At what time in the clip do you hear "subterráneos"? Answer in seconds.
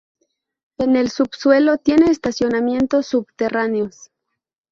3.05-4.09